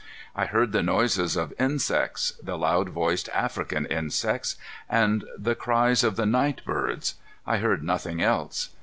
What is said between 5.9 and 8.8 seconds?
of the night birds. I heard nothing else.